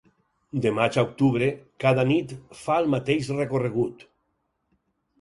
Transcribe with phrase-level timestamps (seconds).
[0.63, 1.51] De maig a octubre,
[1.85, 4.07] cada nit fa el mateix recorregut.